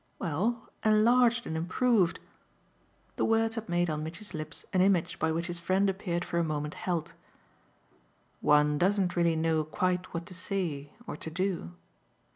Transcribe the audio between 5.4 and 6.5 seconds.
his friend appeared for a